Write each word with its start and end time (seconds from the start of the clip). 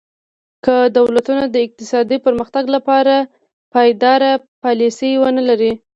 که 0.65 0.75
دولتونه 0.97 1.43
د 1.49 1.55
اقتصادي 1.65 2.17
پرمختګ 2.25 2.63
لپاره 2.75 3.15
پایداره 3.73 4.31
پالیسي 4.63 5.11
ونه 5.21 5.41
لري. 5.49 5.73